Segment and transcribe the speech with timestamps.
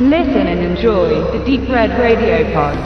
[0.00, 2.78] Listen and enjoy the Deep Red Radio Pod.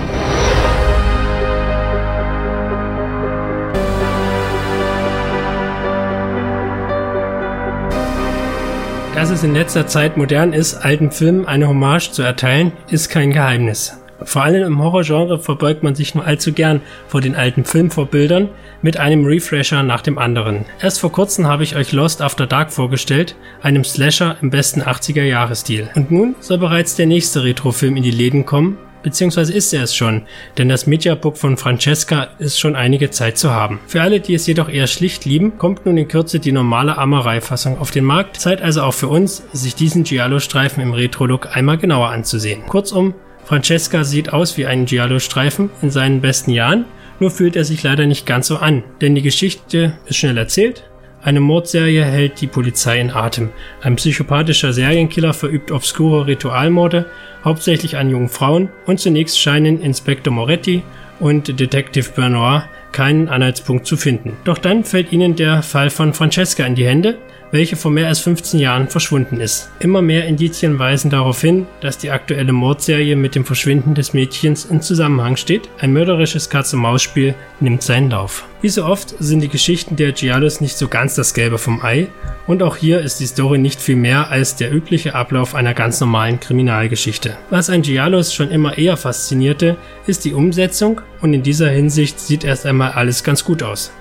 [9.14, 13.30] Dass es in letzter Zeit modern ist, alten Filmen eine Hommage zu erteilen, ist kein
[13.30, 14.01] Geheimnis.
[14.24, 18.48] Vor allem im Horrorgenre verbeugt man sich nur allzu gern vor den alten Filmvorbildern
[18.82, 20.64] mit einem Refresher nach dem anderen.
[20.80, 25.22] Erst vor kurzem habe ich euch Lost After Dark vorgestellt, einem Slasher im besten 80er
[25.22, 25.88] Jahre Stil.
[25.94, 29.94] Und nun soll bereits der nächste Retrofilm in die Läden kommen, beziehungsweise ist er es
[29.94, 30.22] schon,
[30.58, 33.80] denn das Mediabook von Francesca ist schon einige Zeit zu haben.
[33.86, 37.78] Für alle, die es jedoch eher schlicht lieben, kommt nun in Kürze die normale Amarei-Fassung
[37.78, 38.40] auf den Markt.
[38.40, 42.66] Zeit also auch für uns, sich diesen Giallo-Streifen im Retro-Look einmal genauer anzusehen.
[42.66, 43.14] Kurzum,
[43.44, 46.84] Francesca sieht aus wie ein Giallo-Streifen in seinen besten Jahren,
[47.20, 50.84] nur fühlt er sich leider nicht ganz so an, denn die Geschichte ist schnell erzählt.
[51.22, 53.50] Eine Mordserie hält die Polizei in Atem.
[53.80, 57.06] Ein psychopathischer Serienkiller verübt obskure Ritualmorde,
[57.44, 60.82] hauptsächlich an jungen Frauen, und zunächst scheinen Inspektor Moretti
[61.20, 64.36] und Detective Benoit keinen Anhaltspunkt zu finden.
[64.44, 67.18] Doch dann fällt ihnen der Fall von Francesca in die Hände,
[67.52, 69.70] welche vor mehr als 15 Jahren verschwunden ist.
[69.78, 74.64] Immer mehr Indizien weisen darauf hin, dass die aktuelle Mordserie mit dem Verschwinden des Mädchens
[74.64, 75.68] in Zusammenhang steht.
[75.78, 78.46] Ein mörderisches Katz-und-Maus-Spiel nimmt seinen Lauf.
[78.62, 82.08] Wie so oft sind die Geschichten der Giallos nicht so ganz das Gelbe vom Ei
[82.46, 86.00] und auch hier ist die Story nicht viel mehr als der übliche Ablauf einer ganz
[86.00, 87.36] normalen Kriminalgeschichte.
[87.50, 89.76] Was ein Giallos schon immer eher faszinierte,
[90.06, 93.92] ist die Umsetzung und in dieser Hinsicht sieht erst einmal alles ganz gut aus.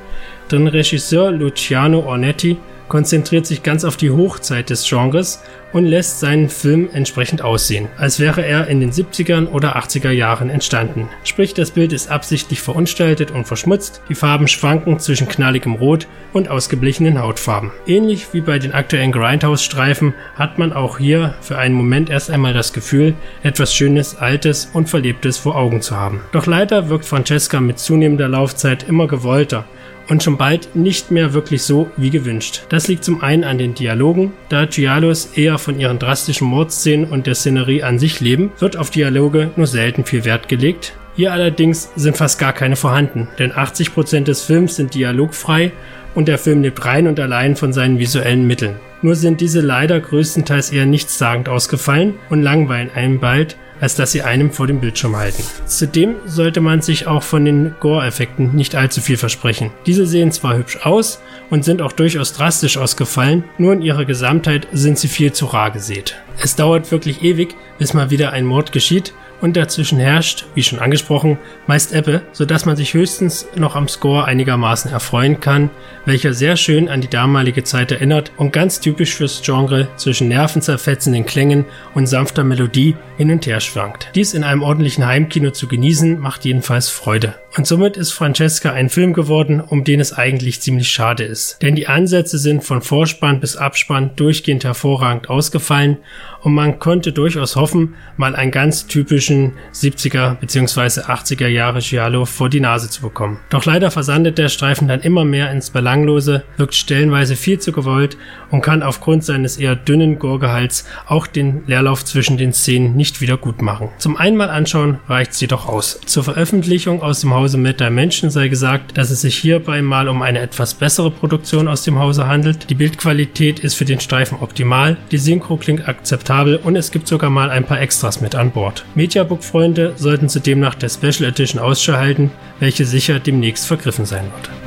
[0.50, 2.58] Drin Regisseur Luciano Ornetti
[2.92, 8.20] konzentriert sich ganz auf die Hochzeit des Genres und lässt seinen Film entsprechend aussehen, als
[8.20, 11.08] wäre er in den 70ern oder 80er Jahren entstanden.
[11.24, 16.50] Sprich, das Bild ist absichtlich verunstaltet und verschmutzt, die Farben schwanken zwischen knalligem Rot und
[16.50, 17.72] ausgeblichenen Hautfarben.
[17.88, 22.54] Ähnlich wie bei den aktuellen Grindhouse-Streifen hat man auch hier für einen Moment erst einmal
[22.54, 26.20] das Gefühl, etwas Schönes, Altes und Verlebtes vor Augen zu haben.
[26.34, 29.64] Doch leider wirkt Francesca mit zunehmender Laufzeit immer gewollter
[30.12, 32.64] und schon bald nicht mehr wirklich so wie gewünscht.
[32.68, 37.28] Das liegt zum einen an den Dialogen, da Giallos eher von ihren drastischen Mordszenen und
[37.28, 40.94] der Szenerie an sich leben, wird auf Dialoge nur selten viel Wert gelegt.
[41.16, 45.72] Hier allerdings sind fast gar keine vorhanden, denn 80% des Films sind dialogfrei
[46.16, 48.76] und der Film lebt rein und allein von seinen visuellen Mitteln.
[49.02, 54.22] Nur sind diese leider größtenteils eher nichtssagend ausgefallen und langweilen einem bald, als dass sie
[54.22, 55.44] einem vor dem Bildschirm halten.
[55.66, 59.72] Zudem sollte man sich auch von den Gore-Effekten nicht allzu viel versprechen.
[59.86, 61.20] Diese sehen zwar hübsch aus
[61.50, 65.72] und sind auch durchaus drastisch ausgefallen, nur in ihrer Gesamtheit sind sie viel zu rar
[65.72, 66.16] gesät.
[66.42, 70.80] Es dauert wirklich ewig, bis mal wieder ein Mord geschieht und dazwischen herrscht, wie schon
[70.80, 71.38] angesprochen,
[71.68, 75.70] meist Ebbe, sodass man sich höchstens noch am Score einigermaßen erfreuen kann,
[76.06, 81.26] welcher sehr schön an die damalige Zeit erinnert und ganz typisch fürs Genre zwischen nervenzerfetzenden
[81.26, 84.10] Klängen und sanfter Melodie hin und her schwankt.
[84.16, 87.36] Dies in einem ordentlichen Heimkino zu genießen, macht jedenfalls Freude.
[87.58, 91.62] Und somit ist Francesca ein Film geworden, um den es eigentlich ziemlich schade ist.
[91.62, 95.98] Denn die Ansätze sind von Vorspann bis Abspann durchgehend hervorragend ausgefallen
[96.42, 101.02] und man konnte durchaus hoffen, mal einen ganz typischen 70er bzw.
[101.02, 103.40] 80er Jahre Giallo vor die Nase zu bekommen.
[103.50, 108.18] Doch leider versandet der Streifen dann immer mehr ins Belanglose, wirkt stellenweise viel zu gewollt
[108.50, 113.38] und kann aufgrund seines eher dünnen Gorgehalts auch den Leerlauf zwischen den Szenen nicht wieder
[113.38, 113.90] gut machen.
[113.98, 116.00] Zum einmal anschauen reicht sie doch aus.
[116.06, 120.22] Zur Veröffentlichung aus dem Hause Meta Menschen sei gesagt, dass es sich hierbei mal um
[120.22, 122.70] eine etwas bessere Produktion aus dem Hause handelt.
[122.70, 125.88] Die Bildqualität ist für den Streifen optimal, die Synchro klingt
[126.32, 128.86] akzeptabel und es gibt sogar mal ein paar Extras mit an Bord.
[128.96, 134.61] Mediabook-Freunde sollten zudem nach der Special Edition Ausschau halten, welche sicher demnächst vergriffen sein wird.